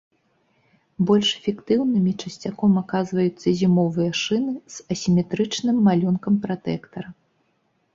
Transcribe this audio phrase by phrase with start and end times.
[1.09, 7.09] Больш эфектыўнымі часцяком аказваюцца зімовыя шыны з асіметрычным малюнкам пратэктара.